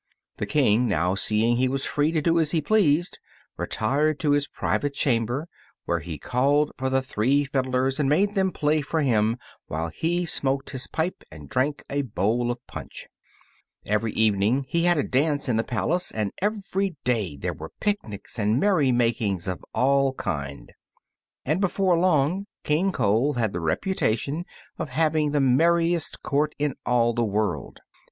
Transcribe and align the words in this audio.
The 0.37 0.47
King, 0.47 0.87
now 0.87 1.13
seeing 1.13 1.57
he 1.57 1.67
was 1.67 1.85
free 1.85 2.11
to 2.11 2.23
do 2.23 2.39
as 2.39 2.49
he 2.49 2.59
pleased, 2.59 3.19
retired 3.55 4.19
to 4.21 4.31
his 4.31 4.47
private 4.47 4.95
chamber, 4.95 5.47
where 5.85 5.99
he 5.99 6.17
called 6.17 6.71
for 6.75 6.89
the 6.89 7.03
three 7.03 7.43
fiddlers 7.43 7.99
and 7.99 8.09
made 8.09 8.33
them 8.33 8.51
play 8.51 8.81
for 8.81 9.01
him 9.01 9.37
while 9.67 9.89
he 9.89 10.25
smoked 10.25 10.71
his 10.71 10.87
pipe 10.87 11.23
and 11.31 11.49
drank 11.49 11.83
a 11.87 12.01
bowl 12.01 12.49
of 12.49 12.65
punch. 12.65 13.09
Every 13.85 14.11
evening 14.13 14.65
he 14.67 14.85
had 14.85 14.97
a 14.97 15.03
dance 15.03 15.47
in 15.47 15.57
the 15.57 15.63
palace, 15.63 16.09
and 16.09 16.31
every 16.41 16.95
day 17.03 17.37
there 17.37 17.53
were 17.53 17.71
picnics 17.79 18.39
and 18.39 18.59
merry 18.59 18.91
makings 18.91 19.47
of 19.47 19.63
all 19.71 20.15
kinds, 20.15 20.71
and 21.45 21.61
before 21.61 21.95
long 21.95 22.47
King 22.63 22.91
Cole 22.91 23.33
had 23.33 23.53
the 23.53 23.61
reputation 23.61 24.45
of 24.79 24.89
having 24.89 25.29
the 25.29 25.39
merriest 25.41 26.23
court 26.23 26.55
in 26.57 26.73
all 26.87 27.13
the 27.13 27.23
world. 27.23 27.81